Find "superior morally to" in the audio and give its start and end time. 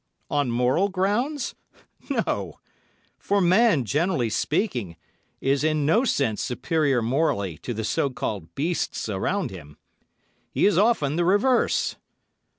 6.41-7.71